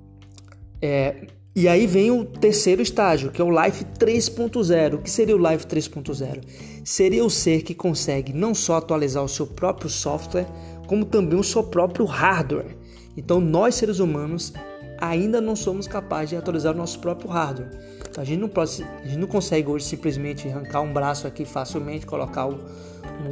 É, 0.87 1.29
e 1.57 1.67
aí 1.67 1.87
vem 1.87 2.11
o 2.11 2.27
terceiro 2.27 2.83
estágio, 2.83 3.31
que 3.31 3.41
é 3.41 3.45
o 3.45 3.49
Life 3.49 3.87
3.0. 3.99 4.95
O 4.97 4.99
que 4.99 5.11
seria 5.11 5.35
o 5.35 5.39
Life 5.39 5.65
3.0? 5.65 6.45
Seria 6.85 7.25
o 7.25 7.31
ser 7.31 7.63
que 7.63 7.75
consegue 7.75 8.33
não 8.33 8.55
só 8.55 8.77
atualizar 8.77 9.25
o 9.25 9.29
seu 9.29 9.47
próprio 9.47 9.89
software, 9.89 10.47
como 10.87 11.07
também 11.07 11.39
o 11.39 11.43
seu 11.43 11.65
próprio 11.65 12.05
hardware. 12.05 12.77
Então, 13.17 13.41
nós 13.41 13.75
seres 13.75 14.01
humanos 14.01 14.53
ainda 14.99 15.41
não 15.41 15.57
somos 15.57 15.89
capazes 15.89 16.31
de 16.31 16.37
atualizar 16.37 16.75
o 16.75 16.77
nosso 16.77 16.99
próprio 16.99 17.31
hardware. 17.31 17.71
Então, 18.09 18.23
a, 18.23 18.25
gente 18.25 18.39
não 18.39 18.49
pode, 18.49 18.85
a 19.03 19.07
gente 19.07 19.19
não 19.19 19.27
consegue 19.27 19.69
hoje 19.69 19.87
simplesmente 19.87 20.47
arrancar 20.47 20.83
um 20.83 20.93
braço 20.93 21.27
aqui 21.27 21.47
facilmente, 21.47 22.05
colocar 22.05 22.47
um, 22.47 22.59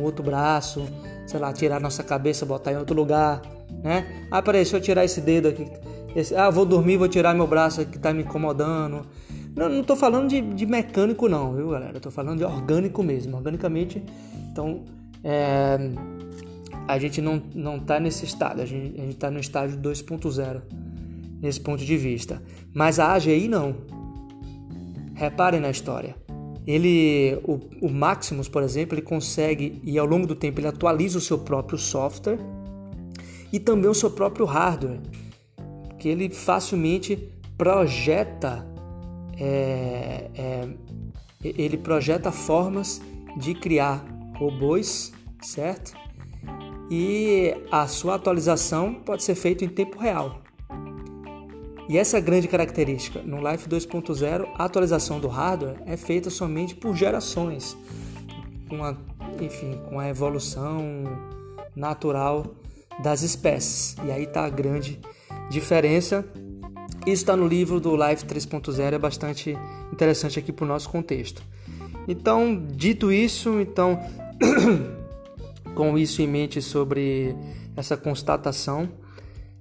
outro 0.02 0.24
braço, 0.24 0.86
sei 1.26 1.38
lá, 1.38 1.52
tirar 1.52 1.78
nossa 1.78 2.02
cabeça, 2.02 2.46
botar 2.46 2.72
em 2.72 2.76
outro 2.76 2.96
lugar, 2.96 3.42
né? 3.82 4.26
Ah, 4.30 4.40
peraí, 4.40 4.64
se 4.64 4.74
eu 4.74 4.80
tirar 4.80 5.04
esse 5.04 5.20
dedo 5.20 5.48
aqui 5.48 5.70
Esse, 6.16 6.34
ah, 6.34 6.48
vou 6.50 6.64
dormir, 6.64 6.96
vou 6.96 7.08
tirar 7.08 7.34
meu 7.34 7.46
braço 7.46 7.84
que 7.84 7.96
está 7.96 8.12
me 8.12 8.22
incomodando. 8.22 9.06
Não, 9.54 9.68
não 9.68 9.84
tô 9.84 9.94
falando 9.94 10.28
de, 10.28 10.40
de, 10.40 10.66
mecânico 10.66 11.28
não, 11.28 11.54
viu 11.54 11.70
galera? 11.70 11.96
Eu 11.96 12.00
tô 12.00 12.10
falando 12.10 12.38
de 12.38 12.44
orgânico 12.44 13.02
mesmo, 13.02 13.36
organicamente. 13.36 14.02
Então, 14.50 14.84
é, 15.22 15.78
a 16.88 16.98
gente 16.98 17.20
não, 17.20 17.42
não 17.54 17.78
tá 17.78 18.00
nesse 18.00 18.24
estado, 18.24 18.62
a 18.62 18.66
gente, 18.66 19.00
a 19.00 19.04
gente 19.04 19.16
tá 19.16 19.30
no 19.30 19.38
estágio 19.38 19.78
2.0, 19.78 20.62
nesse 21.40 21.60
ponto 21.60 21.84
de 21.84 21.96
vista. 21.96 22.42
Mas 22.74 22.98
a 22.98 23.12
AGI 23.12 23.46
não. 23.46 23.76
Reparem 25.14 25.60
na 25.60 25.70
história. 25.70 26.16
Ele, 26.66 27.38
o, 27.44 27.58
o 27.86 27.90
Maximus, 27.90 28.48
por 28.48 28.62
exemplo, 28.62 28.94
ele 28.94 29.02
consegue, 29.02 29.80
e 29.84 29.98
ao 29.98 30.06
longo 30.06 30.26
do 30.26 30.34
tempo 30.34 30.60
ele 30.60 30.68
atualiza 30.68 31.18
o 31.18 31.20
seu 31.20 31.38
próprio 31.38 31.76
software 31.76 32.38
e 33.52 33.60
também 33.60 33.90
o 33.90 33.94
seu 33.94 34.10
próprio 34.10 34.46
hardware, 34.46 35.00
que 35.98 36.08
ele 36.08 36.30
facilmente 36.30 37.16
projeta 37.58 38.71
é, 39.38 40.30
é, 40.34 40.68
ele 41.42 41.76
projeta 41.76 42.30
formas 42.30 43.00
de 43.36 43.54
criar 43.54 44.04
robôs, 44.36 45.12
certo? 45.40 45.94
E 46.90 47.54
a 47.70 47.86
sua 47.86 48.16
atualização 48.16 48.94
pode 48.94 49.22
ser 49.22 49.34
feita 49.34 49.64
em 49.64 49.68
tempo 49.68 49.98
real. 49.98 50.42
E 51.88 51.98
essa 51.98 52.16
é 52.16 52.18
a 52.18 52.22
grande 52.22 52.48
característica. 52.48 53.20
No 53.22 53.38
Life 53.38 53.68
2.0, 53.68 54.48
a 54.54 54.64
atualização 54.64 55.18
do 55.18 55.28
hardware 55.28 55.76
é 55.86 55.96
feita 55.96 56.30
somente 56.30 56.74
por 56.74 56.94
gerações, 56.94 57.76
com 58.68 58.84
a, 58.84 58.96
enfim, 59.40 59.80
com 59.88 59.98
a 59.98 60.08
evolução 60.08 61.04
natural 61.74 62.46
das 63.02 63.22
espécies. 63.22 63.96
E 64.04 64.10
aí 64.10 64.24
está 64.24 64.44
a 64.44 64.50
grande 64.50 65.00
diferença 65.50 66.24
isso 67.00 67.22
está 67.22 67.36
no 67.36 67.46
livro 67.46 67.80
do 67.80 67.96
Life 67.96 68.24
3.0, 68.24 68.92
é 68.92 68.98
bastante 68.98 69.58
interessante 69.92 70.38
aqui 70.38 70.52
para 70.52 70.64
o 70.64 70.68
nosso 70.68 70.88
contexto. 70.88 71.42
Então, 72.06 72.60
dito 72.74 73.12
isso, 73.12 73.60
então, 73.60 73.98
com 75.74 75.98
isso 75.98 76.22
em 76.22 76.28
mente 76.28 76.60
sobre 76.60 77.34
essa 77.76 77.96
constatação, 77.96 78.88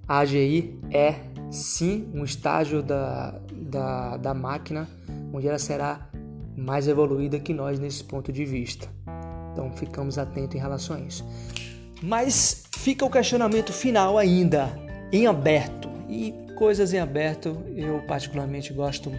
a 0.06 0.18
AGI 0.18 0.78
é 0.90 1.16
sim 1.50 2.08
um 2.14 2.24
estágio 2.24 2.82
da, 2.82 3.34
da, 3.52 4.16
da 4.16 4.34
máquina 4.34 4.88
onde 5.32 5.48
ela 5.48 5.58
será 5.58 6.08
mais 6.56 6.86
evoluída 6.86 7.40
que 7.40 7.54
nós 7.54 7.78
nesse 7.78 8.04
ponto 8.04 8.32
de 8.32 8.44
vista. 8.44 8.88
Então 9.52 9.72
ficamos 9.72 10.18
atentos 10.18 10.56
em 10.56 10.58
relação 10.58 10.96
a 10.96 11.00
isso. 11.00 11.24
Mas 12.02 12.64
fica 12.76 13.04
o 13.04 13.10
questionamento 13.10 13.72
final 13.72 14.18
ainda 14.18 14.78
em 15.10 15.26
aberto. 15.26 15.88
E 16.08 16.34
coisas 16.54 16.92
em 16.92 16.98
aberto 16.98 17.56
eu 17.76 18.00
particularmente 18.06 18.72
gosto 18.72 19.12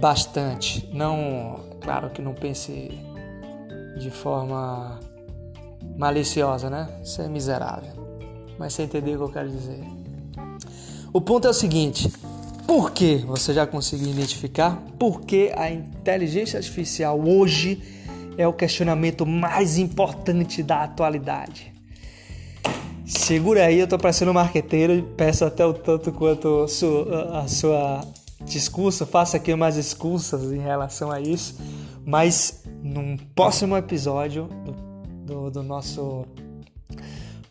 bastante. 0.00 0.88
Não, 0.92 1.60
claro 1.80 2.10
que 2.10 2.22
não 2.22 2.34
pense 2.34 2.90
de 3.98 4.10
forma 4.10 4.98
maliciosa, 5.96 6.70
né? 6.70 6.88
Isso 7.02 7.20
é 7.22 7.28
miserável. 7.28 7.92
Mas 8.58 8.74
você 8.74 8.84
entendeu 8.84 9.14
o 9.14 9.18
que 9.18 9.24
eu 9.24 9.32
quero 9.32 9.48
dizer. 9.48 9.80
O 11.12 11.20
ponto 11.20 11.46
é 11.46 11.50
o 11.50 11.54
seguinte: 11.54 12.10
por 12.66 12.92
que 12.92 13.16
você 13.16 13.52
já 13.52 13.66
conseguiu 13.66 14.08
identificar? 14.08 14.80
Porque 14.98 15.52
a 15.56 15.70
inteligência 15.70 16.58
artificial 16.58 17.20
hoje 17.20 17.82
é 18.38 18.46
o 18.46 18.52
questionamento 18.52 19.26
mais 19.26 19.76
importante 19.76 20.62
da 20.62 20.84
atualidade. 20.84 21.69
Segura 23.10 23.66
aí, 23.66 23.80
eu 23.80 23.88
tô 23.88 23.98
parecendo 23.98 24.30
um 24.30 24.34
marqueteiro 24.34 24.92
e 24.94 25.02
peço 25.02 25.44
até 25.44 25.66
o 25.66 25.74
tanto 25.74 26.12
quanto 26.12 26.64
a 27.32 27.48
sua 27.48 28.00
discurso, 28.44 29.04
faça 29.04 29.36
aqui 29.36 29.52
umas 29.52 29.74
discursas 29.74 30.52
em 30.52 30.60
relação 30.60 31.10
a 31.10 31.20
isso, 31.20 31.58
mas 32.06 32.62
num 32.80 33.16
próximo 33.34 33.76
episódio 33.76 34.48
do, 34.64 34.72
do, 35.26 35.50
do 35.50 35.62
nosso 35.62 36.24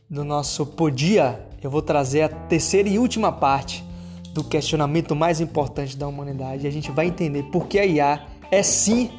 do 0.09 0.23
nosso 0.23 0.65
Podia, 0.65 1.45
eu 1.61 1.69
vou 1.69 1.81
trazer 1.81 2.21
a 2.21 2.29
terceira 2.29 2.87
e 2.87 2.97
última 2.97 3.29
parte 3.29 3.83
do 4.33 4.45
questionamento 4.45 5.13
mais 5.13 5.41
importante 5.41 5.97
da 5.97 6.07
humanidade. 6.07 6.67
A 6.67 6.71
gente 6.71 6.89
vai 6.89 7.07
entender 7.07 7.43
por 7.51 7.67
que 7.67 7.77
a 7.77 7.85
IA 7.85 8.25
é 8.49 8.63
sim 8.63 9.11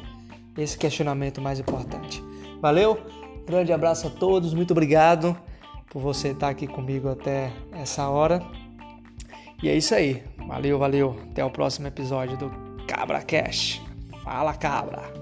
esse 0.57 0.75
questionamento 0.75 1.39
mais 1.39 1.59
importante. 1.59 2.21
Valeu? 2.59 2.97
Grande 3.45 3.71
abraço 3.71 4.07
a 4.07 4.09
todos, 4.09 4.55
muito 4.55 4.71
obrigado 4.71 5.37
por 5.91 6.01
você 6.01 6.29
estar 6.29 6.47
aqui 6.47 6.65
comigo 6.65 7.09
até 7.09 7.51
essa 7.73 8.07
hora. 8.07 8.41
E 9.61 9.69
é 9.69 9.75
isso 9.75 9.93
aí. 9.93 10.23
Valeu, 10.47 10.79
valeu. 10.79 11.19
Até 11.29 11.43
o 11.43 11.51
próximo 11.51 11.85
episódio 11.85 12.37
do 12.37 12.49
Cabra 12.87 13.21
Cash. 13.21 13.81
Fala, 14.23 14.53
cabra. 14.53 15.20